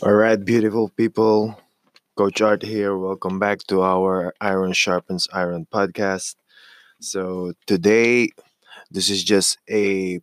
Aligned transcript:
All 0.00 0.12
right, 0.12 0.38
beautiful 0.42 0.90
people. 0.90 1.58
Coach 2.16 2.40
Art 2.40 2.62
here. 2.62 2.96
Welcome 2.96 3.40
back 3.40 3.58
to 3.66 3.82
our 3.82 4.32
Iron 4.40 4.72
Sharpens 4.72 5.26
Iron 5.32 5.66
podcast. 5.72 6.36
So, 7.00 7.52
today, 7.66 8.30
this 8.92 9.10
is 9.10 9.24
just 9.24 9.58
a 9.68 10.20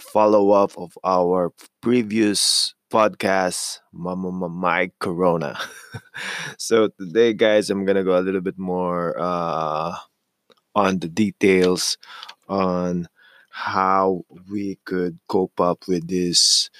follow 0.00 0.52
up 0.52 0.78
of 0.78 0.96
our 1.02 1.52
previous 1.82 2.72
podcast, 2.88 3.80
Mama 3.92 4.48
Mike 4.48 4.94
Corona. 5.00 5.58
so, 6.56 6.88
today, 6.96 7.32
guys, 7.32 7.68
I'm 7.68 7.84
going 7.84 7.96
to 7.96 8.04
go 8.04 8.16
a 8.16 8.22
little 8.22 8.40
bit 8.40 8.58
more 8.58 9.16
uh, 9.18 9.96
on 10.76 11.00
the 11.00 11.08
details 11.08 11.98
on 12.48 13.08
how 13.50 14.22
we 14.48 14.78
could 14.84 15.18
cope 15.26 15.60
up 15.60 15.88
with 15.88 16.06
this 16.06 16.70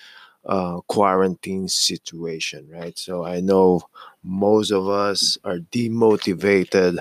uh, 0.47 0.81
quarantine 0.89 1.69
situation, 1.69 2.69
right? 2.71 2.99
So 2.99 3.25
I 3.25 3.41
know 3.41 3.83
most 4.25 4.71
of 4.71 4.89
us 4.89 5.39
are 5.45 5.59
demotivated. 5.59 6.99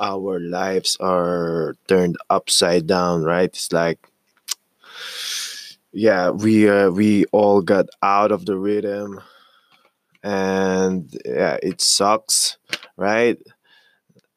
Our 0.00 0.40
lives 0.40 0.96
are 1.00 1.76
turned 1.88 2.16
upside 2.30 2.86
down, 2.86 3.22
right? 3.22 3.50
It's 3.50 3.72
like, 3.72 3.98
yeah, 5.92 6.30
we 6.30 6.68
uh, 6.68 6.90
we 6.90 7.24
all 7.32 7.60
got 7.62 7.86
out 8.02 8.32
of 8.32 8.46
the 8.46 8.56
rhythm, 8.56 9.20
and 10.22 11.10
yeah, 11.24 11.58
it 11.62 11.80
sucks, 11.80 12.56
right? 12.96 13.38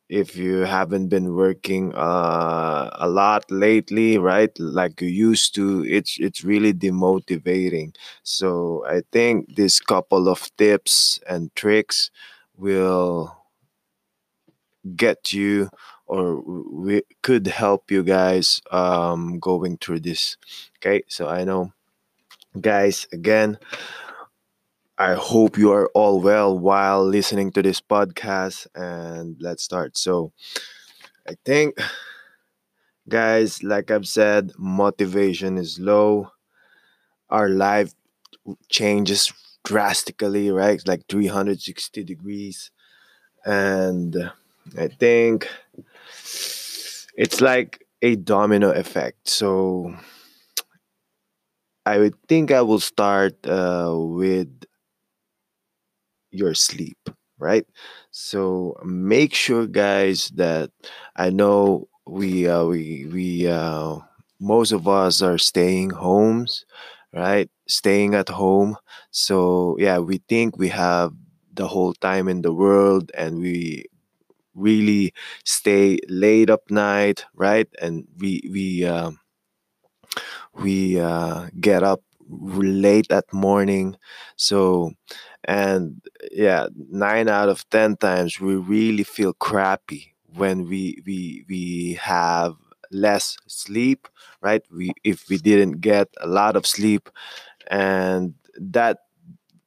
If 0.09 0.35
you 0.37 0.59
haven't 0.59 1.07
been 1.09 1.33
working 1.35 1.93
uh, 1.95 2.89
a 2.93 3.09
lot 3.09 3.49
lately 3.51 4.17
right? 4.17 4.51
Like 4.59 5.01
you 5.01 5.07
used 5.09 5.55
to 5.55 5.83
it's 5.85 6.17
it's 6.19 6.43
really 6.43 6.73
demotivating. 6.73 7.95
So 8.23 8.85
i 8.87 9.01
think 9.11 9.55
this 9.55 9.79
couple 9.79 10.27
of 10.29 10.49
tips 10.57 11.19
and 11.27 11.53
tricks 11.55 12.11
will 12.57 13.35
get 14.95 15.33
you 15.33 15.69
or 16.07 16.39
we 16.41 17.01
could 17.23 17.47
help 17.47 17.89
you 17.89 18.03
guys 18.03 18.61
um, 18.71 19.39
going 19.39 19.77
through 19.77 19.99
this. 19.99 20.37
Okay? 20.77 21.03
So 21.07 21.27
i 21.27 21.43
know 21.43 21.73
guys 22.61 23.07
again 23.11 23.57
I 24.97 25.15
hope 25.15 25.57
you 25.57 25.71
are 25.71 25.87
all 25.93 26.21
well 26.21 26.57
while 26.57 27.03
listening 27.05 27.51
to 27.53 27.61
this 27.61 27.81
podcast 27.81 28.67
and 28.75 29.35
let's 29.41 29.63
start. 29.63 29.97
So, 29.97 30.31
I 31.27 31.35
think, 31.45 31.77
guys, 33.07 33.63
like 33.63 33.91
I've 33.91 34.07
said, 34.07 34.51
motivation 34.57 35.57
is 35.57 35.79
low. 35.79 36.31
Our 37.29 37.49
life 37.49 37.93
changes 38.69 39.33
drastically, 39.65 40.51
right? 40.51 40.81
Like 40.87 41.07
360 41.09 42.03
degrees. 42.03 42.71
And 43.45 44.31
I 44.77 44.87
think 44.89 45.49
it's 47.15 47.41
like 47.41 47.85
a 48.01 48.15
domino 48.15 48.71
effect. 48.71 49.29
So, 49.29 49.95
I 51.85 51.97
would 51.99 52.15
think 52.27 52.51
I 52.51 52.61
will 52.61 52.79
start 52.79 53.35
uh, 53.47 53.93
with 53.95 54.49
your 56.35 56.53
sleep, 56.53 56.97
right? 57.39 57.65
So 58.11 58.75
make 58.83 59.33
sure, 59.33 59.67
guys, 59.67 60.29
that 60.35 60.71
I 61.15 61.29
know 61.29 61.87
we 62.05 62.47
uh, 62.47 62.65
we 62.65 63.07
we 63.11 63.47
uh, 63.47 63.99
most 64.39 64.71
of 64.71 64.87
us 64.87 65.21
are 65.21 65.37
staying 65.37 65.91
homes, 65.91 66.65
right? 67.13 67.49
Staying 67.67 68.15
at 68.15 68.29
home. 68.29 68.77
So 69.11 69.75
yeah, 69.79 69.99
we 69.99 70.19
think 70.29 70.57
we 70.57 70.69
have 70.69 71.13
the 71.53 71.67
whole 71.67 71.93
time 71.93 72.27
in 72.27 72.41
the 72.41 72.53
world, 72.53 73.11
and 73.17 73.39
we 73.39 73.85
really 74.55 75.13
stay 75.45 75.99
late 76.09 76.49
up 76.49 76.69
night, 76.71 77.25
right? 77.35 77.67
And 77.81 78.07
we 78.19 78.41
we 78.51 78.85
um, 78.85 79.19
we 80.53 80.99
uh, 80.99 81.47
get 81.59 81.83
up 81.83 82.01
late 82.29 83.11
at 83.11 83.31
morning. 83.33 83.97
So 84.35 84.91
and 85.45 86.01
yeah 86.31 86.67
nine 86.89 87.29
out 87.29 87.49
of 87.49 87.69
ten 87.69 87.95
times 87.97 88.39
we 88.39 88.55
really 88.55 89.03
feel 89.03 89.33
crappy 89.33 90.15
when 90.35 90.67
we 90.67 91.01
we 91.05 91.45
we 91.49 91.93
have 92.01 92.55
less 92.91 93.37
sleep 93.47 94.07
right? 94.41 94.63
We 94.71 94.91
if 95.03 95.29
we 95.29 95.37
didn't 95.37 95.81
get 95.81 96.07
a 96.21 96.27
lot 96.27 96.55
of 96.55 96.65
sleep 96.65 97.09
and 97.69 98.35
that 98.59 98.99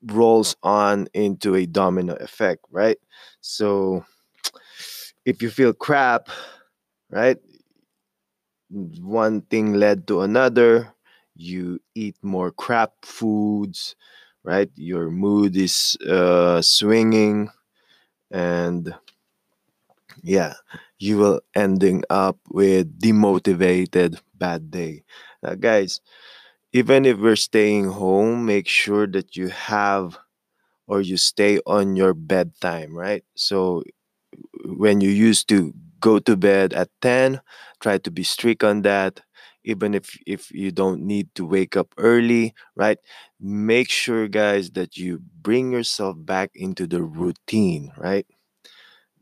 rolls 0.07 0.57
on 0.63 1.09
into 1.15 1.55
a 1.57 1.67
domino 1.67 2.15
effect 2.17 2.65
right? 2.71 2.99
So 3.41 4.05
if 5.25 5.43
you 5.43 5.51
feel 5.51 5.73
crap 5.73 6.29
right 7.11 7.39
one 8.71 9.41
thing 9.43 9.75
led 9.75 10.07
to 10.09 10.21
another 10.23 10.95
you 11.39 11.81
eat 11.97 12.17
more 12.23 12.53
crap 12.53 12.93
foods 13.05 13.97
right? 14.45 14.71
Your 14.77 15.11
mood 15.11 15.57
is 15.57 15.99
uh, 16.09 16.63
swinging 16.63 17.51
and 18.31 18.95
yeah 20.23 20.55
you 20.99 21.17
will 21.19 21.41
ending 21.55 22.03
up 22.11 22.39
with 22.51 22.99
demotivated 23.01 24.19
bad 24.35 24.71
day. 24.71 25.05
Now 25.43 25.55
guys 25.55 26.01
even 26.73 27.07
if 27.07 27.19
we're 27.19 27.37
staying 27.37 27.89
home 27.91 28.47
make 28.47 28.69
sure 28.69 29.07
that 29.09 29.37
you 29.37 29.49
have 29.49 30.19
or 30.89 31.01
you 31.01 31.17
stay 31.19 31.61
on 31.67 31.97
your 31.97 32.15
bedtime 32.15 32.97
right? 32.97 33.25
So 33.37 33.85
when 34.65 35.01
you 35.01 35.11
used 35.11 35.49
to 35.51 35.75
go 36.01 36.19
to 36.21 36.37
bed 36.37 36.73
at 36.75 36.91
10 37.03 37.41
try 37.81 37.99
to 37.99 38.11
be 38.11 38.23
strict 38.25 38.65
on 38.65 38.83
that 38.83 39.23
even 39.69 39.95
if 39.95 40.17
if 40.27 40.51
you 40.53 40.73
don't 40.73 41.03
need 41.05 41.29
to 41.37 41.45
wake 41.47 41.77
up 41.77 41.93
early 41.99 42.55
right? 42.77 42.99
Make 43.41 43.91
sure 43.91 44.29
guys 44.29 44.73
that 44.73 44.97
you 44.97 45.21
bring 45.43 45.73
yourself 45.73 46.17
back 46.19 46.51
into 46.55 46.87
the 46.87 47.03
routine 47.03 47.93
right? 47.97 48.27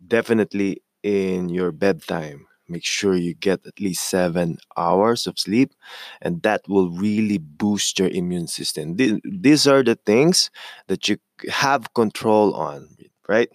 Definitely 0.06 0.82
in 1.02 1.48
your 1.48 1.72
bedtime 1.72 2.46
make 2.68 2.84
sure 2.84 3.14
you 3.14 3.32
get 3.32 3.64
at 3.64 3.78
least 3.78 4.08
seven 4.10 4.58
hours 4.76 5.28
of 5.28 5.38
sleep 5.38 5.72
and 6.20 6.42
that 6.42 6.62
will 6.68 6.90
really 6.90 7.38
boost 7.38 7.96
your 8.00 8.08
immune 8.08 8.48
system. 8.48 8.96
Th- 8.96 9.20
these 9.24 9.68
are 9.68 9.84
the 9.84 9.94
things 9.94 10.50
that 10.88 11.08
you 11.08 11.18
have 11.48 11.94
control 11.94 12.54
on 12.54 12.88
right? 13.28 13.48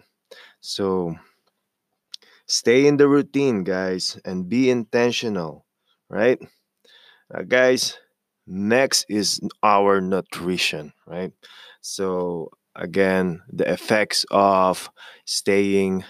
So 0.62 1.16
stay 2.48 2.86
in 2.88 2.98
the 2.98 3.08
routine 3.08 3.64
guys 3.64 4.20
and 4.26 4.48
be 4.50 4.70
intentional 4.70 5.66
right 6.10 6.40
uh, 7.34 7.44
guys 7.44 7.98
next 8.48 9.06
is 9.10 9.40
our 9.64 10.02
nutrition 10.02 10.94
right? 11.06 11.32
So 11.82 12.52
again 12.76 13.42
the 13.52 13.70
effects 13.72 14.26
of 14.32 14.90
staying 15.26 16.04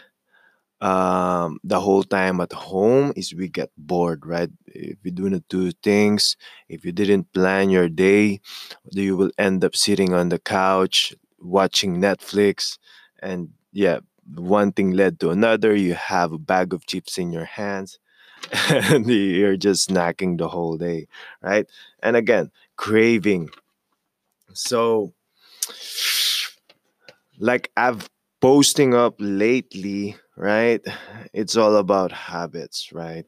um, 0.81 1.59
the 1.63 1.79
whole 1.79 2.03
time 2.03 2.41
at 2.41 2.53
home 2.53 3.13
is 3.15 3.33
we 3.35 3.49
get 3.49 3.71
bored 3.77 4.25
right? 4.25 4.49
If 4.67 4.97
you 5.03 5.11
do 5.11 5.29
not 5.29 5.43
do 5.49 5.71
things 5.83 6.37
if 6.69 6.85
you 6.85 6.91
didn't 6.91 7.33
plan 7.33 7.69
your 7.69 7.89
day 7.89 8.41
you 8.91 9.17
will 9.17 9.31
end 9.37 9.63
up 9.63 9.75
sitting 9.75 10.13
on 10.13 10.29
the 10.29 10.39
couch 10.39 11.13
watching 11.39 11.97
netflix 11.97 12.77
and 13.21 13.49
yeah 13.71 13.99
one 14.35 14.71
thing 14.71 14.91
led 14.91 15.19
to 15.19 15.29
another. 15.31 15.75
You 15.75 15.93
have 15.95 16.31
a 16.31 16.37
bag 16.37 16.73
of 16.73 16.85
chips 16.85 17.17
in 17.17 17.31
your 17.31 17.45
hands 17.45 17.99
and 18.69 19.07
you're 19.07 19.57
just 19.57 19.89
snacking 19.89 20.37
the 20.37 20.47
whole 20.47 20.77
day 20.77 21.07
right? 21.41 21.67
And 22.03 22.15
again 22.15 22.51
craving. 22.77 23.49
So 24.53 25.13
like 27.39 27.71
i've 27.77 28.09
posting 28.41 28.93
up 28.93 29.15
lately 29.19 30.15
right 30.35 30.81
it's 31.33 31.55
all 31.55 31.75
about 31.75 32.11
habits 32.11 32.91
right? 32.91 33.25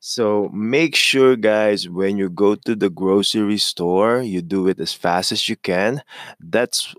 So 0.00 0.48
make 0.52 0.96
sure 0.96 1.36
guys 1.36 1.88
when 1.88 2.16
you 2.18 2.30
go 2.30 2.54
to 2.56 2.76
the 2.76 2.90
grocery 2.90 3.58
store 3.58 4.22
you 4.22 4.42
do 4.42 4.68
it 4.68 4.80
as 4.80 4.92
fast 4.94 5.32
as 5.32 5.48
you 5.48 5.56
can. 5.56 6.02
That's 6.40 6.94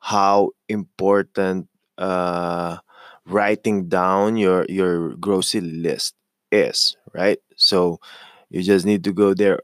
how 0.00 0.50
important 0.68 1.68
uh, 1.98 2.78
writing 3.26 3.88
down 3.88 4.36
your 4.36 4.66
your 4.68 5.16
grocery 5.16 5.60
list 5.62 6.14
is, 6.52 6.96
right? 7.14 7.38
So 7.56 8.00
you 8.50 8.62
just 8.62 8.86
need 8.86 9.04
to 9.04 9.12
go 9.12 9.34
there 9.34 9.60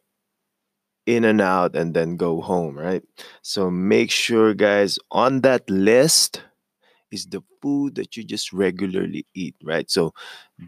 in 1.06 1.24
and 1.24 1.40
out 1.40 1.76
and 1.76 1.94
then 1.94 2.16
go 2.16 2.40
home, 2.40 2.76
right? 2.76 3.02
So 3.42 3.70
make 3.70 4.10
sure 4.10 4.54
guys 4.54 4.98
on 5.10 5.40
that 5.42 5.68
list 5.70 6.42
is 7.12 7.26
the 7.26 7.42
food 7.62 7.96
that 7.96 8.16
you 8.16 8.24
just 8.24 8.52
regularly 8.52 9.26
eat, 9.34 9.56
right? 9.64 9.90
So 9.90 10.14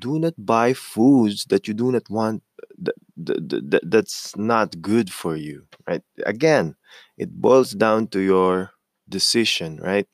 do 0.00 0.18
not 0.18 0.34
buy 0.38 0.74
foods 0.74 1.46
that 1.46 1.68
you 1.68 1.74
do 1.74 1.92
not 1.92 2.08
want 2.10 2.42
that, 2.78 2.94
that, 3.18 3.70
that, 3.72 3.82
that's 3.90 4.36
not 4.36 4.80
good 4.82 5.12
for 5.12 5.36
you, 5.36 5.64
right? 5.88 6.02
Again, 6.26 6.76
it 7.18 7.32
boils 7.40 7.72
down 7.72 8.08
to 8.08 8.20
your 8.20 8.72
decision, 9.08 9.78
right? 9.82 10.06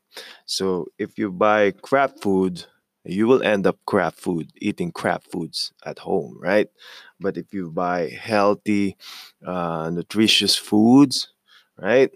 So 0.47 0.87
if 0.99 1.19
you 1.19 1.33
buy 1.33 1.73
crap 1.73 2.21
food, 2.21 2.65
you 3.05 3.27
will 3.27 3.43
end 3.43 3.67
up 3.67 3.79
crap 3.87 4.15
food, 4.15 4.53
eating 4.61 4.93
crap 4.93 5.25
foods 5.25 5.73
at 5.85 5.99
home, 6.01 6.39
right? 6.41 6.69
But 7.21 7.37
if 7.37 7.53
you 7.53 7.71
buy 7.71 8.09
healthy, 8.09 8.97
uh, 9.47 9.91
nutritious 9.91 10.57
foods, 10.57 11.29
right? 11.79 12.11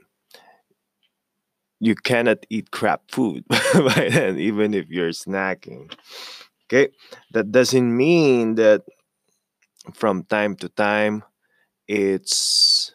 You 1.81 1.95
cannot 1.95 2.45
eat 2.51 2.71
crap 2.71 3.03
food 3.11 3.45
by 3.49 4.09
then, 4.11 4.39
even 4.39 4.75
if 4.75 4.89
you're 4.89 5.11
snacking. 5.11 5.93
Okay, 6.67 6.89
that 7.33 7.53
doesn't 7.53 7.97
mean 7.97 8.57
that 8.57 8.83
from 9.95 10.25
time 10.25 10.55
to 10.57 10.69
time 10.71 11.23
it's 11.89 12.95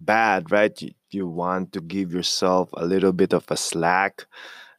bad, 0.00 0.50
right? 0.52 0.80
You, 0.82 0.92
you 1.10 1.28
want 1.28 1.72
to 1.74 1.80
give 1.80 2.12
yourself 2.12 2.70
a 2.74 2.86
little 2.86 3.12
bit 3.12 3.34
of 3.34 3.44
a 3.50 3.56
slack 3.56 4.26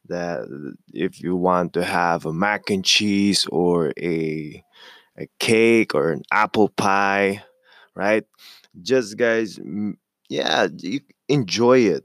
that 0.08 0.48
if 0.94 1.22
you 1.22 1.36
want 1.36 1.74
to 1.74 1.84
have 1.84 2.26
a 2.26 2.34
mac 2.34 2.70
and 2.70 2.84
cheese 2.86 3.48
or 3.52 3.94
a 4.00 4.64
a 5.20 5.28
cake 5.40 5.96
or 5.96 6.12
an 6.12 6.24
apple 6.32 6.70
pie, 6.70 7.44
right? 7.96 8.26
Just 8.82 9.18
guys, 9.18 9.60
yeah, 10.30 10.68
enjoy 11.30 11.80
it. 11.80 12.04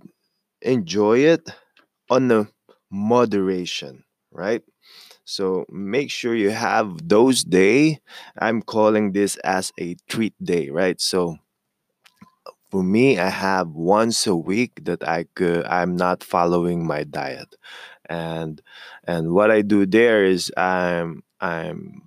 Enjoy 0.62 1.18
it 1.20 1.48
on 2.10 2.28
the 2.28 2.48
moderation, 2.90 4.04
right? 4.32 4.62
So 5.24 5.66
make 5.70 6.10
sure 6.10 6.34
you 6.34 6.50
have 6.50 7.08
those 7.08 7.44
day. 7.44 8.00
I'm 8.38 8.62
calling 8.62 9.12
this 9.12 9.36
as 9.38 9.72
a 9.80 9.96
treat 10.08 10.34
day, 10.42 10.70
right? 10.70 11.00
So 11.00 11.38
for 12.70 12.82
me, 12.82 13.18
I 13.18 13.28
have 13.30 13.70
once 13.70 14.26
a 14.26 14.36
week 14.36 14.84
that 14.84 15.06
I 15.06 15.24
could, 15.34 15.64
I'm 15.66 15.96
not 15.96 16.22
following 16.24 16.86
my 16.86 17.04
diet, 17.04 17.54
and 18.06 18.60
and 19.04 19.32
what 19.32 19.50
I 19.50 19.62
do 19.62 19.86
there 19.86 20.24
is 20.24 20.52
I'm 20.56 21.22
I'm 21.40 22.02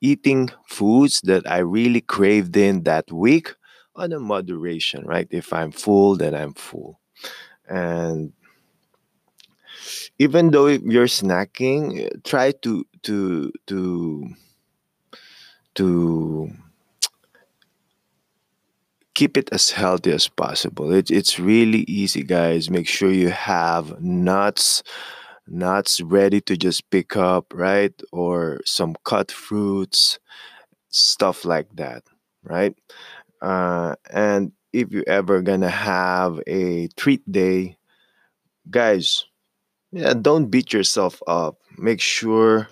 eating 0.00 0.50
foods 0.66 1.20
that 1.22 1.50
I 1.50 1.58
really 1.58 2.00
craved 2.02 2.56
in 2.56 2.84
that 2.84 3.10
week 3.12 3.54
on 3.96 4.12
a 4.12 4.20
moderation, 4.20 5.04
right? 5.06 5.28
If 5.30 5.52
I'm 5.52 5.72
full, 5.72 6.16
then 6.16 6.34
I'm 6.34 6.54
full, 6.54 7.00
and 7.68 8.32
even 10.18 10.50
though 10.50 10.66
you're 10.66 11.06
snacking, 11.06 12.08
try 12.24 12.52
to 12.62 12.84
to 13.02 13.52
to 13.66 14.28
to 15.74 16.50
keep 19.16 19.38
it 19.38 19.50
as 19.52 19.72
healthy 19.72 20.12
as 20.12 20.28
possible. 20.28 20.94
It, 20.94 21.10
it's 21.10 21.40
really 21.40 21.84
easy, 21.88 22.24
guys. 22.24 22.70
Make 22.70 22.88
sure 22.88 23.12
you 23.12 23.30
have 23.30 24.00
nuts, 24.00 24.84
nuts 25.48 26.00
ready 26.02 26.40
to 26.42 26.56
just 26.56 26.90
pick 26.90 27.16
up, 27.16 27.52
right? 27.54 27.94
Or 28.12 28.60
some 28.66 28.96
cut 29.04 29.32
fruits, 29.32 30.20
stuff 30.90 31.44
like 31.44 31.68
that, 31.76 32.04
right? 32.44 32.74
Uh, 33.42 33.96
and 34.10 34.52
if 34.72 34.92
you 34.92 35.04
ever 35.06 35.42
gonna 35.42 35.70
have 35.70 36.40
a 36.46 36.88
treat 36.96 37.22
day, 37.30 37.78
guys, 38.70 39.24
yeah, 39.92 40.14
don't 40.14 40.48
beat 40.50 40.72
yourself 40.72 41.22
up. 41.28 41.58
Make 41.78 42.00
sure 42.02 42.68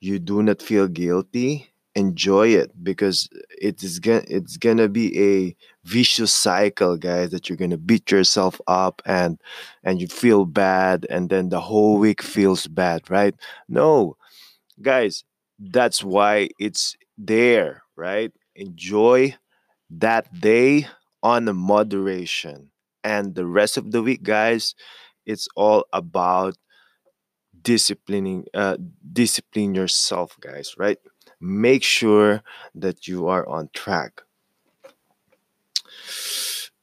you 0.00 0.20
do 0.20 0.42
not 0.42 0.62
feel 0.62 0.88
guilty. 0.88 1.70
Enjoy 1.96 2.48
it 2.48 2.72
because 2.82 3.28
it 3.60 3.84
is 3.84 4.00
gonna 4.00 4.24
it's 4.26 4.56
gonna 4.56 4.88
be 4.88 5.08
a 5.18 5.56
vicious 5.84 6.32
cycle, 6.32 6.96
guys. 6.96 7.30
That 7.30 7.48
you're 7.48 7.56
gonna 7.56 7.76
beat 7.76 8.10
yourself 8.10 8.60
up 8.66 9.00
and 9.06 9.40
and 9.84 10.00
you 10.00 10.08
feel 10.08 10.44
bad, 10.44 11.06
and 11.08 11.30
then 11.30 11.50
the 11.50 11.60
whole 11.60 11.98
week 11.98 12.20
feels 12.20 12.66
bad, 12.66 13.08
right? 13.10 13.34
No, 13.68 14.16
guys, 14.82 15.24
that's 15.58 16.04
why 16.04 16.48
it's 16.58 16.96
there, 17.18 17.82
right? 17.96 18.32
Enjoy 18.56 19.34
that 19.90 20.40
day 20.40 20.88
on 21.22 21.46
the 21.46 21.54
moderation, 21.54 22.70
and 23.04 23.34
the 23.34 23.46
rest 23.46 23.76
of 23.76 23.92
the 23.92 24.02
week, 24.02 24.22
guys, 24.22 24.74
it's 25.26 25.48
all 25.56 25.86
about 25.92 26.56
disciplining 27.62 28.44
uh 28.52 28.76
discipline 29.12 29.74
yourself 29.74 30.36
guys 30.40 30.74
right 30.76 30.98
make 31.44 31.82
sure 31.84 32.42
that 32.74 33.06
you 33.08 33.28
are 33.28 33.46
on 33.48 33.68
track 33.74 34.22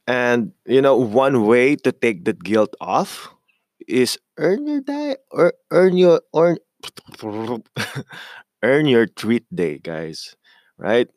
and 0.06 0.52
you 0.66 0.80
know 0.80 0.96
one 0.96 1.46
way 1.46 1.76
to 1.76 1.92
take 1.92 2.24
that 2.24 2.42
guilt 2.42 2.74
off 2.80 3.28
is 3.88 4.18
earn 4.38 4.66
your 4.66 4.80
diet 4.80 5.20
or 5.30 5.54
earn 5.70 5.96
your 5.96 6.20
or 6.32 6.58
earn 8.62 8.86
your 8.86 9.06
treat 9.06 9.44
day 9.54 9.78
guys 9.78 10.36
right 10.78 11.08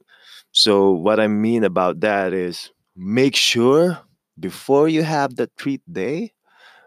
so 0.51 0.91
what 0.91 1.19
i 1.19 1.27
mean 1.27 1.63
about 1.63 2.01
that 2.01 2.33
is 2.33 2.71
make 2.95 3.35
sure 3.35 3.99
before 4.39 4.87
you 4.89 5.03
have 5.03 5.35
the 5.35 5.47
treat 5.57 5.81
day 5.91 6.31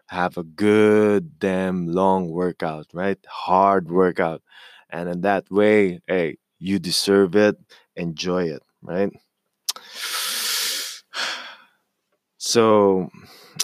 have 0.09 0.37
a 0.39 0.43
good 0.45 1.39
damn 1.39 1.87
long 1.87 2.31
workout, 2.31 2.87
right? 2.95 3.19
Hard 3.29 3.91
workout. 3.91 4.43
And 4.91 5.09
in 5.09 5.21
that 5.23 5.51
way, 5.51 6.01
hey, 6.07 6.39
you 6.59 6.79
deserve 6.79 7.37
it. 7.37 7.57
Enjoy 7.97 8.45
it, 8.45 8.63
right? 8.83 9.13
So 12.39 13.11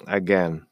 again, 0.06 0.66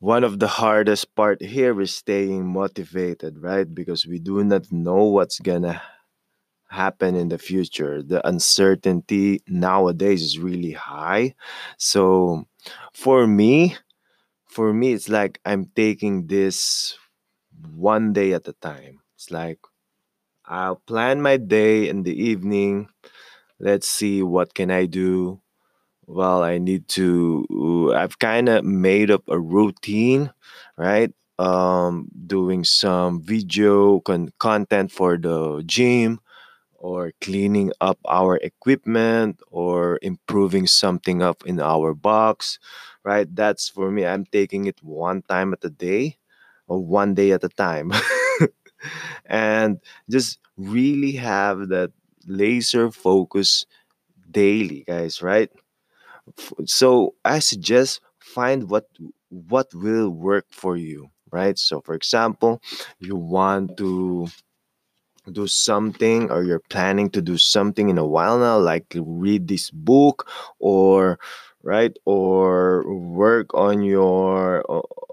one 0.00 0.24
of 0.24 0.38
the 0.38 0.46
hardest 0.48 1.14
part 1.14 1.42
here 1.42 1.80
is 1.80 1.94
staying 1.94 2.46
motivated, 2.46 3.38
right? 3.42 3.72
Because 3.72 4.06
we 4.06 4.18
do 4.18 4.42
not 4.44 4.70
know 4.70 5.04
what's 5.04 5.38
gonna 5.40 5.82
happen 6.70 7.16
in 7.16 7.28
the 7.28 7.38
future. 7.38 8.02
The 8.02 8.26
uncertainty 8.28 9.42
nowadays 9.48 10.22
is 10.22 10.38
really 10.38 10.72
high. 10.72 11.34
So 11.78 12.46
for 12.94 13.26
me, 13.26 13.76
for 14.46 14.72
me 14.72 14.92
it's 14.92 15.08
like 15.08 15.40
I'm 15.44 15.66
taking 15.76 16.26
this 16.28 16.96
one 17.74 18.12
day 18.12 18.32
at 18.34 18.48
a 18.48 18.54
time. 18.54 19.00
It's 19.16 19.30
like 19.30 19.58
I'll 20.48 20.76
plan 20.86 21.20
my 21.22 21.36
day 21.36 21.88
in 21.88 22.02
the 22.02 22.14
evening. 22.14 22.88
Let's 23.60 23.88
see 23.88 24.22
what 24.22 24.54
can 24.54 24.70
I 24.70 24.86
do. 24.86 25.40
Well, 26.06 26.42
I 26.44 26.58
need 26.58 26.88
to 27.00 27.92
I've 27.96 28.18
kind 28.18 28.48
of 28.48 28.64
made 28.64 29.10
up 29.10 29.24
a 29.28 29.38
routine, 29.40 30.32
right? 30.78 31.12
Um 31.38 32.08
doing 32.26 32.64
some 32.64 33.22
video 33.22 34.00
con- 34.00 34.32
content 34.38 34.92
for 34.92 35.18
the 35.18 35.62
gym 35.66 36.20
or 36.78 37.12
cleaning 37.20 37.72
up 37.80 37.98
our 38.08 38.36
equipment 38.38 39.40
or 39.50 39.98
improving 40.02 40.66
something 40.66 41.22
up 41.22 41.44
in 41.46 41.60
our 41.60 41.94
box, 41.94 42.58
right? 43.04 43.28
That's 43.34 43.68
for 43.68 43.90
me. 43.90 44.06
I'm 44.06 44.26
taking 44.26 44.66
it 44.66 44.82
one 44.82 45.22
time 45.22 45.52
at 45.54 45.64
a 45.64 45.70
day 45.70 46.18
or 46.68 46.78
one 46.84 47.14
day 47.14 47.32
at 47.32 47.44
a 47.44 47.50
time. 47.50 47.92
and 49.26 49.78
just 50.10 50.38
really 50.56 51.12
have 51.12 51.68
that 51.68 51.92
laser 52.26 52.90
focus 52.90 53.66
daily, 54.30 54.84
guys, 54.86 55.22
right? 55.22 55.50
So 56.66 57.14
I 57.24 57.38
suggest 57.40 58.00
find 58.18 58.68
what 58.70 58.86
what 59.30 59.72
will 59.74 60.10
work 60.10 60.46
for 60.50 60.76
you, 60.76 61.10
right? 61.30 61.58
So 61.58 61.80
for 61.80 61.94
example, 61.94 62.60
you 62.98 63.16
want 63.16 63.76
to 63.78 64.28
do 65.30 65.46
something 65.46 66.30
or 66.30 66.42
you're 66.42 66.62
planning 66.70 67.10
to 67.10 67.20
do 67.20 67.36
something 67.36 67.90
in 67.90 67.98
a 67.98 68.06
while 68.06 68.38
now 68.38 68.58
like 68.58 68.86
read 68.96 69.46
this 69.46 69.70
book 69.70 70.26
or 70.58 71.18
right? 71.62 71.96
Or 72.04 72.84
work 72.96 73.54
on 73.54 73.82
your 73.82 74.64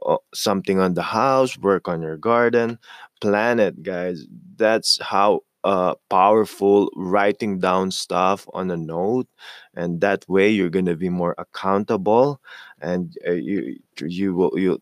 uh, 0.05 0.17
something 0.33 0.79
on 0.79 0.93
the 0.93 1.01
house 1.01 1.57
work 1.57 1.87
on 1.87 2.01
your 2.01 2.17
garden 2.17 2.79
plan 3.21 3.59
it 3.59 3.81
guys. 3.83 4.25
That's 4.57 4.99
how 5.01 5.41
uh, 5.63 5.95
powerful 6.09 6.91
writing 6.95 7.59
down 7.59 7.89
stuff 7.91 8.47
on 8.53 8.69
a 8.69 8.77
note 8.77 9.27
and 9.75 9.99
that 10.01 10.23
way 10.29 10.49
you're 10.49 10.69
gonna 10.69 10.95
be 10.95 11.09
more 11.09 11.33
accountable 11.39 12.39
and 12.79 13.17
uh, 13.27 13.31
you 13.31 13.79
you 14.01 14.35
will 14.35 14.51
you're 14.59 14.77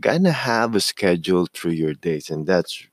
gonna 0.00 0.30
have 0.30 0.76
a 0.76 0.80
schedule 0.80 1.46
through 1.52 1.72
your 1.72 1.94
days 1.94 2.30
and 2.30 2.46
that's 2.46 2.86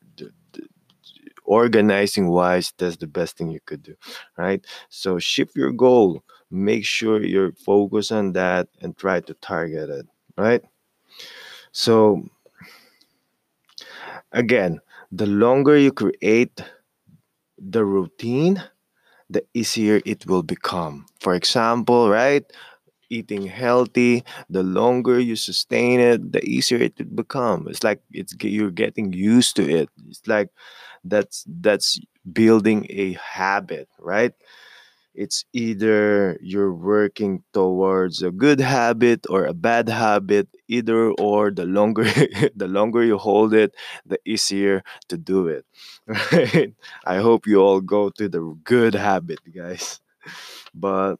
organizing 1.45 2.27
wise 2.29 2.73
that's 2.77 2.97
the 2.97 3.07
best 3.07 3.37
thing 3.37 3.49
you 3.51 3.59
could 3.65 3.83
do 3.83 3.95
right? 4.37 4.65
So 4.89 5.19
shift 5.19 5.55
your 5.55 5.71
goal 5.71 6.23
make 6.51 6.85
sure 6.85 7.21
you're 7.23 7.51
focused 7.53 8.11
on 8.11 8.33
that 8.33 8.67
and 8.81 8.97
try 8.97 9.19
to 9.21 9.33
target 9.35 9.89
it 9.89 10.07
right? 10.37 10.63
So 11.71 12.23
again 14.31 14.79
the 15.11 15.25
longer 15.25 15.77
you 15.77 15.91
create 15.91 16.61
the 17.57 17.85
routine 17.85 18.63
the 19.29 19.45
easier 19.53 20.01
it 20.05 20.27
will 20.27 20.43
become. 20.43 21.05
For 21.21 21.35
example 21.35 22.09
right 22.09 22.45
eating 23.09 23.47
healthy 23.47 24.23
the 24.49 24.63
longer 24.63 25.19
you 25.19 25.35
sustain 25.35 25.99
it 25.99 26.31
the 26.33 26.43
easier 26.45 26.79
it 26.79 26.93
will 26.99 27.15
become. 27.25 27.67
It's 27.69 27.83
like 27.83 28.01
it's 28.11 28.35
you're 28.41 28.71
getting 28.71 29.13
used 29.13 29.55
to 29.57 29.63
it. 29.69 29.89
It's 30.09 30.27
like 30.27 30.49
that's 31.03 31.45
that's 31.61 31.99
building 32.33 32.87
a 32.89 33.13
habit 33.13 33.89
right 33.99 34.33
it's 35.15 35.45
either 35.53 36.37
you're 36.41 36.73
working 36.73 37.43
towards 37.53 38.21
a 38.21 38.31
good 38.31 38.59
habit 38.59 39.25
or 39.29 39.45
a 39.45 39.53
bad 39.53 39.89
habit 39.89 40.47
either 40.67 41.11
or 41.19 41.51
the 41.51 41.65
longer 41.65 42.03
the 42.55 42.67
longer 42.67 43.03
you 43.03 43.17
hold 43.17 43.53
it 43.53 43.73
the 44.05 44.19
easier 44.25 44.83
to 45.09 45.17
do 45.17 45.47
it 45.47 45.65
right? 46.07 46.73
I 47.05 47.17
hope 47.17 47.47
you 47.47 47.61
all 47.61 47.81
go 47.81 48.09
to 48.11 48.29
the 48.29 48.41
good 48.63 48.95
habit 48.95 49.39
guys. 49.53 49.99
But 50.73 51.17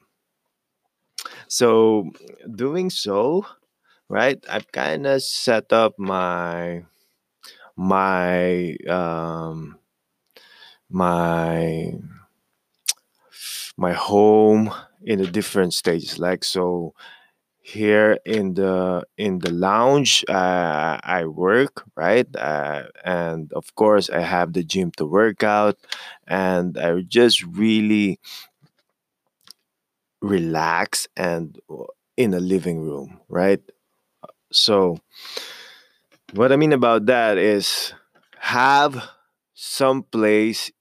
so 1.48 2.10
doing 2.56 2.90
so 2.90 3.46
right 4.10 4.44
i've 4.50 4.72
kind 4.72 5.08
of 5.08 5.22
set 5.24 5.72
up 5.74 5.94
my 6.00 6.84
my 7.78 8.76
um 8.90 9.78
my 10.90 11.94
my 13.78 13.94
home 13.94 14.72
in 15.04 15.20
the 15.20 15.28
different 15.28 15.74
stages 15.74 16.20
like 16.20 16.44
so 16.44 16.94
here 17.62 18.18
in 18.26 18.54
the 18.56 19.04
in 19.18 19.40
the 19.40 19.52
lounge 19.52 20.24
uh, 20.30 21.00
i 21.04 21.26
work 21.26 21.84
right? 21.96 22.28
Uh, 22.36 22.84
and 23.04 23.52
of 23.54 23.74
course 23.76 24.10
i 24.10 24.22
have 24.22 24.54
the 24.54 24.64
gym 24.64 24.92
to 24.98 25.06
work 25.06 25.44
out 25.44 25.78
and 26.28 26.78
i 26.78 27.02
just 27.02 27.44
really 27.46 28.20
relax 30.22 31.08
and 31.16 31.60
uh, 31.70 31.84
in 32.18 32.34
a 32.34 32.40
living 32.40 32.80
room 32.82 33.20
right? 33.30 33.62
So 34.52 35.00
what 36.34 36.52
i 36.52 36.56
mean 36.56 36.74
about 36.74 37.06
that 37.06 37.38
is 37.38 37.94
have 38.40 39.10
some 39.54 40.04
place 40.04 40.72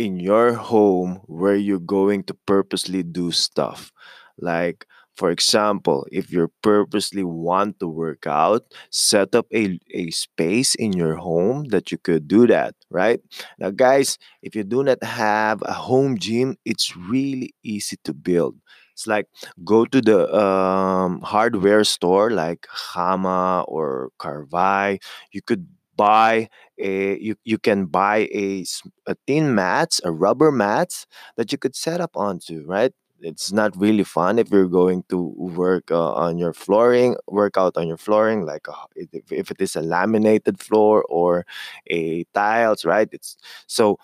in 0.00 0.20
your 0.20 0.54
home 0.54 1.20
where 1.26 1.56
you're 1.56 1.78
going 1.98 2.24
to 2.24 2.34
purposely 2.46 3.02
do 3.02 3.30
stuff. 3.32 3.92
Like, 4.38 4.86
for 5.16 5.30
example, 5.30 6.06
if 6.10 6.32
you 6.32 6.50
purposely 6.62 7.24
want 7.24 7.78
to 7.80 7.88
work 7.88 8.26
out, 8.26 8.62
set 8.90 9.34
up 9.34 9.46
a, 9.52 9.78
a 9.92 10.10
space 10.10 10.74
in 10.74 10.92
your 10.94 11.16
home 11.16 11.64
that 11.66 11.92
you 11.92 11.98
could 11.98 12.26
do 12.28 12.46
that, 12.46 12.74
right? 12.90 13.20
Now, 13.58 13.70
guys, 13.70 14.16
if 14.42 14.54
you 14.56 14.64
do 14.64 14.82
not 14.82 15.02
have 15.04 15.62
a 15.62 15.72
home 15.74 16.18
gym, 16.18 16.56
it's 16.64 16.96
really 16.96 17.54
easy 17.62 17.96
to 18.04 18.14
build. 18.14 18.56
It's 18.94 19.06
like 19.06 19.26
go 19.64 19.84
to 19.86 20.00
the 20.00 20.28
um, 20.34 21.20
hardware 21.22 21.84
store 21.84 22.30
like 22.30 22.66
Gamma 22.94 23.64
or 23.68 24.10
Karwei. 24.18 25.02
You 25.32 25.42
could 25.42 25.66
buy 26.00 26.48
a 26.78 27.18
you, 27.26 27.34
you 27.44 27.58
can 27.58 27.86
buy 27.86 28.18
a, 28.44 28.64
a 29.06 29.14
thin 29.26 29.54
mats 29.54 30.00
a 30.04 30.10
rubber 30.10 30.50
mats 30.52 31.06
that 31.36 31.52
you 31.52 31.58
could 31.58 31.76
set 31.76 32.00
up 32.00 32.12
onto 32.16 32.64
right? 32.66 32.92
It's 33.22 33.52
not 33.52 33.76
really 33.76 34.04
fun 34.04 34.38
if 34.38 34.50
you're 34.50 34.66
going 34.82 35.04
to 35.10 35.18
work 35.36 35.90
uh, 35.90 36.12
on 36.14 36.38
your 36.38 36.54
flooring 36.54 37.16
work 37.28 37.54
out 37.58 37.76
on 37.76 37.86
your 37.86 37.98
flooring 38.06 38.46
like 38.46 38.66
uh, 38.68 38.86
if, 38.96 39.30
if 39.30 39.50
it 39.50 39.60
is 39.60 39.76
a 39.76 39.82
laminated 39.82 40.56
floor 40.60 41.04
or 41.08 41.44
a 41.90 42.24
tiles 42.34 42.84
right? 42.84 43.08
It's 43.12 43.36
so 43.66 43.98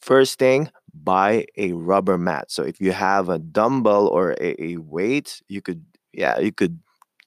first 0.00 0.38
thing 0.38 0.70
buy 0.94 1.44
a 1.58 1.72
rubber 1.72 2.16
mat. 2.16 2.50
So 2.50 2.62
if 2.62 2.80
you 2.80 2.92
have 2.92 3.28
a 3.28 3.38
dumbbell 3.38 4.06
or 4.08 4.32
a, 4.40 4.62
a 4.62 4.76
weight 4.78 5.42
you 5.48 5.60
could 5.62 5.84
yeah 6.12 6.38
you 6.38 6.52
could 6.52 6.78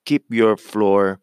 keep 0.05 0.25
your 0.29 0.57
floor 0.57 1.19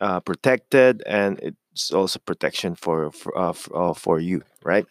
uh, 0.00 0.20
protected 0.20 1.02
and 1.06 1.56
it's 1.78 1.92
also 1.92 2.18
protection 2.20 2.74
for 2.74 3.10
for, 3.12 3.30
uh, 3.38 3.50
f- 3.50 3.70
uh, 3.74 3.94
for 3.94 4.20
you 4.20 4.42
right? 4.64 4.86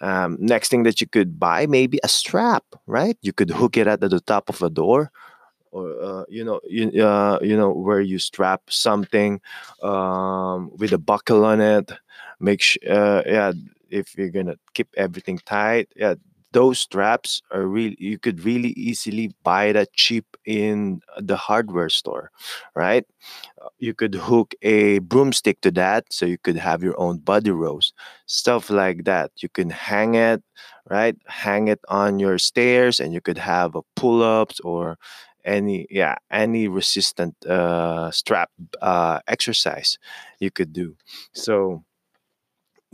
Um, 0.00 0.36
next 0.40 0.68
thing 0.70 0.82
that 0.84 1.00
you 1.00 1.06
could 1.06 1.38
buy 1.38 1.66
maybe 1.66 1.98
a 2.04 2.08
strap 2.08 2.64
right? 2.86 3.16
You 3.22 3.32
could 3.32 3.50
hook 3.50 3.76
it 3.76 3.86
at 3.86 4.00
the 4.00 4.20
top 4.20 4.48
of 4.50 4.62
a 4.62 4.70
door 4.70 5.10
or 5.70 5.86
uh, 6.02 6.24
you 6.28 6.44
know 6.44 6.60
you, 6.68 7.04
uh, 7.04 7.38
you 7.42 7.56
know 7.56 7.70
where 7.72 8.00
you 8.00 8.18
strap 8.18 8.62
something 8.68 9.40
um, 9.82 10.70
with 10.78 10.92
a 10.92 10.98
buckle 10.98 11.44
on 11.44 11.60
it. 11.60 11.92
Make 12.40 12.60
sure 12.62 12.82
uh, 12.90 13.22
yeah 13.26 13.52
if 13.90 14.16
you're 14.18 14.30
gonna 14.30 14.56
keep 14.74 14.88
everything 14.96 15.38
tight 15.44 15.88
yeah 15.96 16.14
those 16.52 16.80
straps 16.80 17.42
are 17.50 17.66
really 17.66 17.96
you 17.98 18.18
could 18.18 18.44
really 18.44 18.70
easily 18.70 19.32
buy 19.42 19.72
that 19.72 19.92
cheap 19.94 20.26
in 20.44 21.00
the 21.18 21.36
hardware 21.36 21.88
store 21.88 22.30
right? 22.74 23.04
You 23.78 23.94
could 23.94 24.14
hook 24.14 24.54
a 24.62 24.98
broomstick 25.00 25.60
to 25.62 25.70
that 25.72 26.04
so 26.12 26.26
you 26.26 26.38
could 26.38 26.56
have 26.56 26.82
your 26.82 26.98
own 27.00 27.18
body 27.18 27.50
rows 27.50 27.92
stuff 28.26 28.70
like 28.70 29.04
that. 29.04 29.30
You 29.42 29.48
can 29.48 29.70
hang 29.70 30.14
it 30.14 30.42
right? 30.90 31.16
Hang 31.26 31.68
it 31.68 31.80
on 31.88 32.18
your 32.18 32.38
stairs 32.38 33.00
and 33.00 33.12
you 33.14 33.20
could 33.20 33.38
have 33.38 33.74
a 33.76 33.82
pull-ups 33.96 34.60
or 34.60 34.98
any 35.44 35.86
yeah 35.90 36.16
any 36.30 36.68
resistant 36.68 37.34
uh 37.46 38.10
strap 38.10 38.50
uh 38.80 39.18
exercise 39.28 39.98
you 40.40 40.50
could 40.50 40.72
do. 40.72 40.96
So 41.34 41.84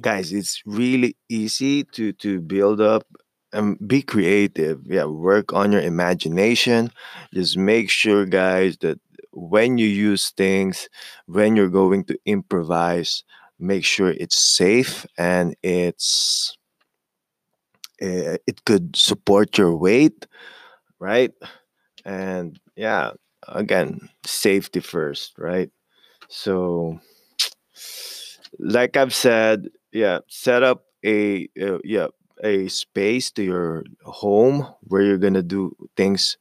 guys 0.00 0.32
it's 0.32 0.62
really 0.64 1.16
easy 1.28 1.82
to 1.84 2.12
to 2.12 2.40
build 2.40 2.80
up 2.80 3.04
and 3.52 3.78
be 3.86 4.02
creative. 4.02 4.80
Yeah 4.86 5.04
work 5.06 5.52
on 5.52 5.72
your 5.72 5.80
imagination. 5.82 6.90
Just 7.34 7.56
make 7.56 7.90
sure 7.90 8.26
guys 8.26 8.76
that 8.78 9.00
when 9.32 9.78
you 9.78 9.86
use 9.86 10.30
things 10.30 10.88
when 11.26 11.56
you're 11.56 11.68
going 11.70 12.04
to 12.04 12.18
improvise 12.26 13.22
make 13.60 13.84
sure 13.84 14.10
it's 14.10 14.36
safe 14.36 15.06
and 15.18 15.54
it's 15.62 16.56
uh, 18.02 18.38
it 18.46 18.64
could 18.64 18.94
support 18.96 19.58
your 19.58 19.76
weight 19.76 20.26
right? 21.00 21.32
And 22.04 22.58
yeah 22.76 23.12
again 23.48 24.08
safety 24.26 24.80
first 24.80 25.34
right? 25.38 25.70
So 26.28 27.00
like 28.58 28.96
I've 28.96 29.14
said, 29.14 29.68
yeah, 29.92 30.20
set 30.28 30.62
up 30.62 30.84
a 31.04 31.48
uh, 31.60 31.78
yeah 31.84 32.08
a 32.42 32.68
space 32.68 33.30
to 33.32 33.42
your 33.42 33.84
home 34.04 34.66
where 34.82 35.02
you're 35.02 35.18
gonna 35.18 35.42
do 35.42 35.74
things 35.96 36.36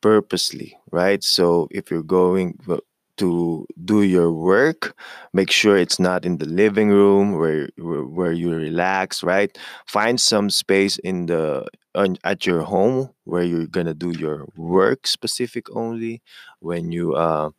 purposely, 0.00 0.76
right? 0.90 1.22
So 1.22 1.68
if 1.70 1.90
you're 1.90 2.02
going 2.02 2.58
to 3.18 3.66
do 3.84 4.02
your 4.02 4.30
work, 4.32 4.94
make 5.32 5.50
sure 5.50 5.76
it's 5.76 5.98
not 5.98 6.24
in 6.24 6.38
the 6.38 6.46
living 6.46 6.90
room 6.90 7.32
where 7.38 7.68
where, 7.78 8.32
you 8.32 8.54
relax, 8.54 9.22
right? 9.22 9.56
Find 9.86 10.20
some 10.20 10.50
space 10.50 10.98
in 10.98 11.26
the 11.26 11.66
on, 11.94 12.18
at 12.24 12.46
your 12.46 12.62
home 12.62 13.10
where 13.24 13.42
you're 13.42 13.66
gonna 13.66 13.94
do 13.94 14.10
your 14.10 14.46
work 14.56 15.06
specific 15.06 15.66
only 15.74 16.22
when 16.60 16.92
you 16.92 17.14
uh 17.14 17.50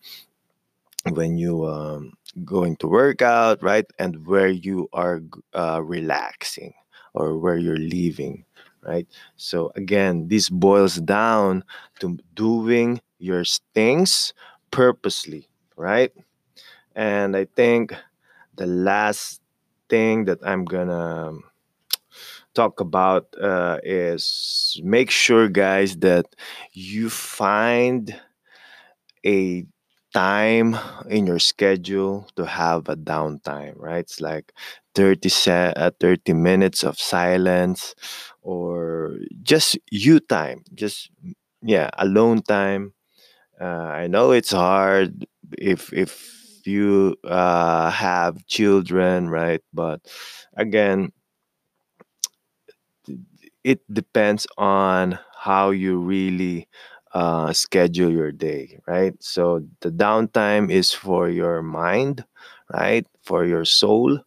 when 1.11 1.37
you 1.37 1.65
um 1.65 2.13
going 2.43 2.75
to 2.77 2.87
work 2.87 3.21
out 3.21 3.61
right 3.63 3.85
and 3.97 4.25
where 4.27 4.47
you 4.47 4.87
are 4.93 5.21
uh, 5.53 5.81
relaxing 5.83 6.73
or 7.17 7.37
where 7.37 7.57
you're 7.57 7.77
living, 7.81 8.45
right? 8.85 9.07
So 9.37 9.71
again 9.75 10.27
this 10.29 10.49
boils 10.49 10.97
down 10.97 11.63
to 11.99 12.17
doing 12.35 13.01
your 13.19 13.43
things 13.73 14.33
purposely 14.71 15.49
right? 15.77 16.11
And 16.95 17.35
i 17.37 17.45
think 17.45 17.93
the 18.55 18.67
last 18.67 19.41
thing 19.89 20.25
that 20.25 20.39
i'm 20.43 20.65
gonna 20.65 21.33
talk 22.53 22.79
about 22.79 23.27
uh, 23.41 23.77
is 23.83 24.79
make 24.83 25.11
sure 25.11 25.47
guys 25.47 25.97
that 25.97 26.25
you 26.73 27.09
find 27.09 28.15
a 29.25 29.65
time 30.17 30.75
in 31.09 31.27
your 31.27 31.39
schedule 31.39 32.27
to 32.35 32.45
have 32.45 32.89
a 32.89 32.95
downtime, 32.95 33.73
right? 33.77 33.99
It's 34.05 34.19
like 34.21 34.53
30 34.95 35.29
se- 35.29 35.73
uh, 35.75 35.91
30 35.99 36.33
minutes 36.33 36.83
of 36.83 36.99
silence 36.99 37.93
or 38.41 39.17
just 39.43 39.77
you 39.91 40.19
time, 40.19 40.63
just 40.73 41.11
yeah, 41.61 41.89
alone 41.97 42.41
time. 42.41 42.93
Uh, 43.59 43.65
I 44.03 44.07
know 44.07 44.31
it's 44.31 44.51
hard 44.51 45.25
if 45.57 45.93
if 45.93 46.11
you 46.65 47.15
uh, 47.23 47.91
have 47.91 48.45
children, 48.47 49.29
right? 49.29 49.61
But 49.73 50.01
again, 50.57 51.11
it 53.63 53.81
depends 53.91 54.47
on 54.57 55.19
how 55.39 55.69
you 55.71 55.97
really 55.97 56.67
uh, 57.17 57.53
schedule 57.53 58.11
your 58.11 58.31
day, 58.31 58.79
right? 58.87 59.15
So 59.23 59.65
the 59.81 59.91
downtime 59.91 60.69
is 60.71 60.93
for 60.93 61.29
your 61.29 61.61
mind, 61.63 62.25
right? 62.73 63.05
For 63.23 63.45
your 63.45 63.65
soul. 63.65 64.19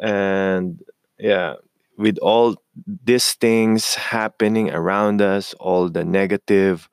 And 0.00 0.82
yeah, 1.18 1.54
with 1.98 2.18
all 2.18 2.56
these 3.04 3.34
things 3.34 3.94
happening 3.94 4.70
around 4.70 5.22
us, 5.22 5.54
all 5.60 5.88
the 5.90 6.04
negative 6.04 6.88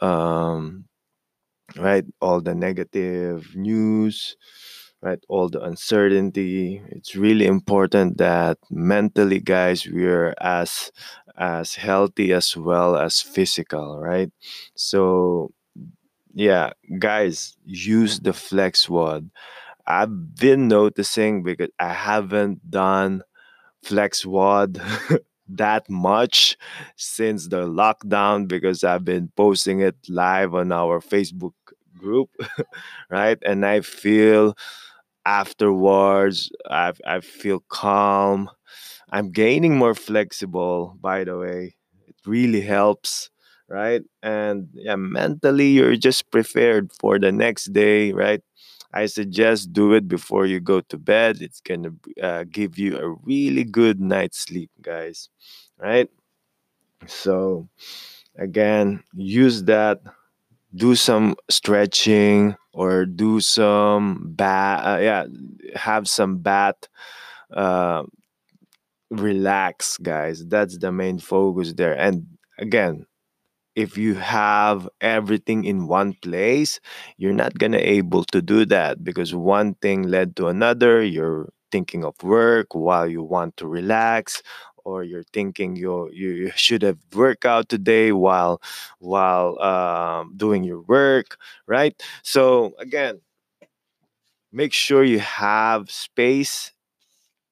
um, 0.00 0.84
right? 1.76 2.04
All 2.20 2.40
the 2.40 2.54
negative 2.54 3.54
news, 3.54 4.36
right? 5.02 5.18
All 5.28 5.48
the 5.48 5.62
uncertainty. 5.62 6.82
It's 6.90 7.14
really 7.16 7.46
important 7.46 8.18
that 8.18 8.58
mentally, 8.70 9.40
guys, 9.40 9.86
we're 9.86 10.34
as 10.40 10.90
as 11.38 11.76
healthy 11.76 12.32
as 12.32 12.56
well 12.56 12.96
as 12.96 13.20
physical, 13.22 14.00
right? 14.00 14.30
So 14.76 15.52
yeah, 16.34 16.70
guys, 16.98 17.56
use 17.64 18.20
the 18.20 18.32
flex 18.32 18.88
WOD. 18.88 19.30
I've 19.86 20.36
been 20.36 20.68
noticing 20.68 21.42
because 21.42 21.70
I 21.78 21.92
haven't 21.92 22.70
done 22.70 23.22
flex 23.82 24.24
WOD 24.26 24.80
that 25.48 25.88
much 25.90 26.56
since 26.96 27.48
the 27.48 27.66
lockdown 27.66 28.48
because 28.48 28.84
I've 28.84 29.04
been 29.04 29.30
posting 29.36 29.80
it 29.80 29.96
live 30.08 30.54
on 30.54 30.72
our 30.72 31.00
Facebook 31.00 31.54
group, 31.98 32.30
right? 33.10 33.38
And 33.44 33.64
I 33.66 33.80
feel 33.80 34.56
afterwards, 35.26 36.50
I 36.70 36.92
I 37.06 37.20
feel 37.20 37.60
calm. 37.68 38.50
I'm 39.10 39.30
gaining 39.30 39.76
more 39.76 39.94
flexible, 39.94 40.96
by 41.00 41.24
the 41.24 41.36
way. 41.38 41.74
It 42.06 42.16
really 42.26 42.60
helps, 42.60 43.30
right? 43.68 44.02
And 44.22 44.68
yeah, 44.74 44.96
mentally, 44.96 45.68
you're 45.68 45.96
just 45.96 46.30
prepared 46.30 46.92
for 47.00 47.18
the 47.18 47.32
next 47.32 47.72
day, 47.72 48.12
right? 48.12 48.42
I 48.92 49.06
suggest 49.06 49.72
do 49.72 49.92
it 49.94 50.08
before 50.08 50.46
you 50.46 50.60
go 50.60 50.80
to 50.80 50.98
bed. 50.98 51.38
It's 51.40 51.60
gonna 51.60 51.92
uh, 52.22 52.44
give 52.50 52.78
you 52.78 52.98
a 52.98 53.10
really 53.24 53.64
good 53.64 54.00
night's 54.00 54.38
sleep, 54.40 54.70
guys. 54.80 55.28
Right? 55.78 56.08
So 57.06 57.68
again, 58.38 59.02
use 59.14 59.64
that. 59.64 60.00
Do 60.74 60.94
some 60.96 61.36
stretching 61.50 62.56
or 62.74 63.06
do 63.06 63.40
some 63.40 64.32
bat. 64.36 64.84
Uh, 64.86 65.00
yeah, 65.02 65.24
have 65.76 66.08
some 66.08 66.38
bat. 66.38 66.88
Uh, 67.52 68.04
relax, 69.10 69.98
guys. 69.98 70.44
That's 70.46 70.78
the 70.78 70.92
main 70.92 71.18
focus 71.18 71.72
there. 71.74 71.98
And 71.98 72.26
again, 72.58 73.06
if 73.76 73.96
you 73.96 74.14
have 74.14 74.88
everything 75.00 75.64
in 75.64 75.86
one 75.86 76.12
place 76.22 76.80
you're 77.16 77.32
not 77.34 77.56
gonna 77.58 77.78
able 77.78 78.24
to 78.24 78.42
do 78.42 78.64
that 78.66 79.04
because 79.04 79.34
one 79.34 79.74
thing 79.76 80.02
led 80.02 80.36
to 80.36 80.48
another 80.48 81.02
you're 81.02 81.48
thinking 81.70 82.04
of 82.04 82.14
work 82.22 82.74
while 82.74 83.06
you 83.08 83.22
want 83.22 83.56
to 83.56 83.66
relax 83.68 84.42
or 84.84 85.04
you're 85.04 85.24
thinking 85.32 85.76
you 85.76 86.10
you 86.12 86.50
should 86.56 86.82
have 86.82 86.98
worked 87.14 87.44
out 87.46 87.68
today 87.68 88.12
while 88.12 88.60
while 88.98 89.60
um, 89.62 90.32
doing 90.36 90.64
your 90.64 90.82
work 90.82 91.36
right 91.66 92.02
so 92.22 92.72
again 92.78 93.20
make 94.52 94.72
sure 94.72 95.04
you 95.04 95.18
have 95.20 95.90
space 95.90 96.72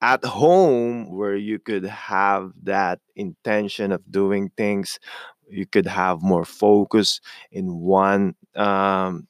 at 0.01 0.25
home 0.25 1.11
where 1.11 1.37
you 1.37 1.59
could 1.59 1.85
have 1.85 2.53
that 2.63 3.01
intention 3.17 3.93
of 3.93 4.03
doing 4.11 4.51
things 4.57 4.99
you 5.49 5.67
could 5.67 5.87
have 5.87 6.23
more 6.23 6.45
focus 6.45 7.21
in 7.53 7.81
one 7.81 8.35
um, 8.57 9.27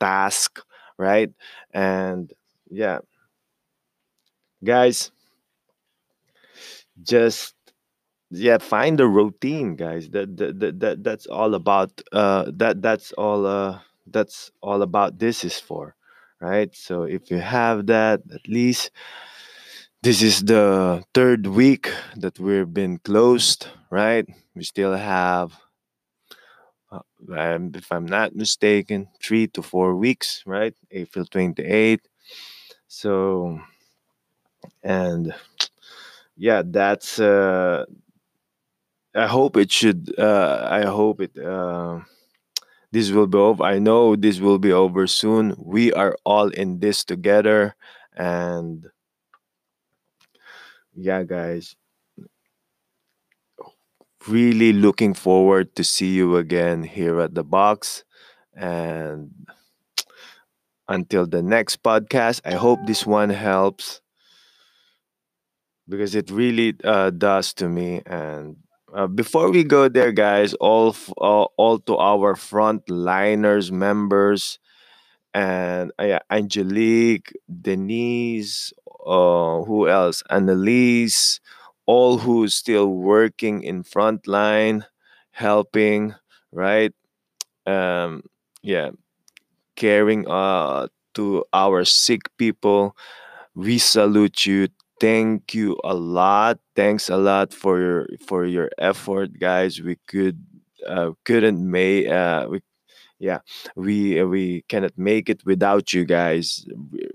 task 0.00 0.60
right? 0.98 1.30
And 1.72 2.32
yeah. 2.70 2.98
Guys 4.64 5.10
just 7.02 7.54
yeah 8.30 8.58
find 8.58 8.98
the 8.98 9.06
routine 9.08 9.76
guys. 9.76 10.10
That 10.10 10.36
that, 10.38 10.60
that, 10.60 10.80
that 10.80 11.04
that's 11.04 11.26
all 11.26 11.54
about 11.54 11.92
uh 12.12 12.50
that 12.56 12.82
that's 12.82 13.12
all 13.14 13.46
uh 13.46 13.80
that's 14.06 14.50
all 14.62 14.82
about 14.82 15.18
this 15.18 15.44
is 15.44 15.60
for 15.60 15.96
right? 16.40 16.74
So 16.74 17.04
if 17.04 17.30
you 17.30 17.38
have 17.38 17.86
that 17.88 18.22
at 18.32 18.48
least 18.48 18.90
this 20.02 20.22
is 20.22 20.40
the 20.44 21.02
third 21.14 21.46
week 21.46 21.90
that 22.16 22.38
we've 22.38 22.72
been 22.72 22.98
closed 22.98 23.68
right? 23.90 24.26
We 24.54 24.62
still 24.64 24.94
have 24.94 25.58
uh, 26.92 27.00
um, 27.36 27.70
if 27.74 27.90
i'm 27.92 28.06
not 28.06 28.34
mistaken 28.34 29.08
three 29.22 29.46
to 29.48 29.62
four 29.62 29.94
weeks 29.96 30.42
right? 30.46 30.74
April 30.90 31.24
28th 31.24 32.04
so 32.88 33.60
and 34.82 35.34
yeah 36.36 36.62
that's 36.64 37.18
uh 37.18 37.84
i 39.14 39.26
hope 39.26 39.56
it 39.56 39.70
should 39.72 40.12
uh 40.18 40.66
i 40.70 40.84
hope 40.84 41.20
it 41.20 41.36
uh 41.38 41.98
this 42.92 43.10
will 43.10 43.26
be 43.26 43.38
over 43.38 43.64
i 43.64 43.78
know 43.78 44.16
this 44.16 44.40
will 44.40 44.58
be 44.58 44.72
over 44.72 45.06
soon. 45.06 45.54
We 45.58 45.92
are 45.92 46.16
all 46.24 46.48
in 46.48 46.80
this 46.80 47.04
together 47.04 47.76
and 48.16 48.86
yeah 50.94 51.22
guys. 51.24 51.76
Really 54.28 54.72
looking 54.72 55.14
forward 55.14 55.74
to 55.76 55.84
see 55.84 56.12
you 56.12 56.36
again 56.36 56.82
here 56.82 57.20
at 57.20 57.34
the 57.34 57.42
box. 57.44 58.04
And 58.54 59.30
until 60.88 61.26
the 61.26 61.42
next 61.42 61.82
podcast 61.82 62.40
i 62.44 62.52
hope 62.54 62.78
this 62.86 63.06
one 63.06 63.30
helps. 63.30 64.00
Because 65.88 66.14
it 66.14 66.30
really 66.30 66.74
uh, 66.84 67.10
does 67.10 67.52
to 67.54 67.68
me. 67.68 68.00
And 68.06 68.56
uh, 68.94 69.06
before 69.08 69.50
we 69.50 69.64
go 69.64 69.88
there 69.88 70.12
guys 70.12 70.54
all, 70.54 70.94
all 71.16 71.52
all 71.56 71.78
to 71.80 71.96
our 71.96 72.34
frontliners 72.34 73.70
members 73.72 74.58
and 75.34 75.92
uh, 75.98 76.18
angelique 76.30 77.32
denise 77.62 78.72
uh, 79.06 79.62
who 79.64 79.88
else? 79.88 80.22
Annalise 80.30 81.40
all 81.86 82.18
who's 82.18 82.54
still 82.54 82.88
working 82.88 83.62
in 83.62 83.82
frontline 83.84 84.84
helping 85.32 86.14
right? 86.52 86.92
Um 87.66 88.22
yeah 88.62 88.90
caring 89.76 90.28
uh 90.28 90.88
to 91.14 91.44
our 91.52 91.84
sick 91.84 92.22
people. 92.38 92.96
We 93.54 93.78
salute 93.78 94.46
you. 94.46 94.68
Thank 95.00 95.54
you 95.54 95.78
a 95.84 95.94
lot. 95.94 96.58
Thanks 96.76 97.08
a 97.10 97.16
lot 97.16 97.52
for 97.54 97.80
your 97.80 98.06
for 98.26 98.44
your 98.46 98.70
effort 98.78 99.38
guys. 99.40 99.80
We 99.80 99.96
could 100.06 100.44
uh, 100.86 101.12
couldn't 101.24 101.60
make 101.60 102.08
uh, 102.08 102.46
we 102.50 102.60
yeah 103.20 103.40
we 103.76 104.20
uh, 104.20 104.26
we 104.26 104.64
cannot 104.68 104.96
make 104.98 105.28
it 105.30 105.44
without 105.46 105.92
you 105.92 106.04
guys 106.04 106.64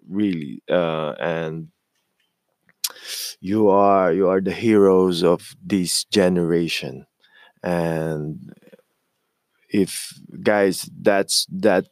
really 0.10 0.64
uh, 0.72 1.14
and 1.20 1.70
you 3.40 3.70
are 3.70 4.14
you 4.14 4.28
are 4.30 4.42
the 4.42 4.52
heroes 4.54 5.24
of 5.24 5.56
this 5.64 6.06
generation 6.06 7.06
and 7.64 8.54
if 9.70 10.14
guys 10.44 10.90
that's 11.02 11.46
that 11.52 11.88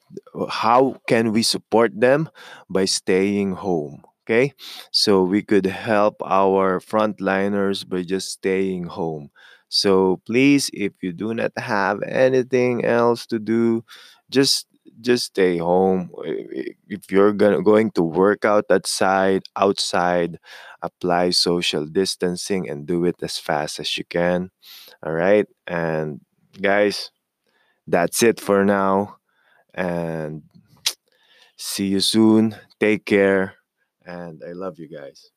how 0.49 0.95
can 1.07 1.31
we 1.31 1.43
support 1.43 1.91
them? 1.99 2.29
By 2.69 2.85
staying 2.85 3.53
home 3.53 4.03
okay? 4.25 4.53
So 4.91 5.23
we 5.23 5.41
could 5.41 5.65
help 5.65 6.15
our 6.23 6.79
frontliners 6.79 7.87
by 7.87 8.03
just 8.03 8.31
staying 8.31 8.85
home 8.85 9.31
so 9.73 10.21
please 10.25 10.69
if 10.73 10.93
you 11.01 11.11
do 11.13 11.33
not 11.33 11.51
have 11.57 12.01
anything 12.03 12.85
else 12.85 13.25
to 13.25 13.39
do 13.39 13.83
just 14.29 14.67
just 15.01 15.25
stay 15.33 15.57
home 15.57 16.09
if 16.87 17.11
you're 17.11 17.33
gonna 17.33 17.61
going 17.61 17.89
to 17.91 18.03
work 18.03 18.45
out 18.45 18.65
outside 18.69 19.43
outside 19.55 20.39
apply 20.81 21.29
social 21.31 21.85
distancing 21.85 22.69
and 22.69 22.85
do 22.85 23.05
it 23.05 23.15
as 23.21 23.37
fast 23.37 23.79
as 23.79 23.97
you 23.97 24.03
can 24.05 24.51
all 25.05 25.13
right 25.13 25.47
and 25.67 26.21
guys 26.61 27.11
that's 27.87 28.23
it 28.23 28.39
for 28.39 28.63
now. 28.65 29.17
And 29.73 30.43
see 31.57 31.87
you 31.87 31.99
soon. 31.99 32.55
Take 32.79 33.05
care. 33.05 33.55
And 34.05 34.41
I 34.47 34.51
love 34.53 34.79
you 34.79 34.87
guys. 34.87 35.31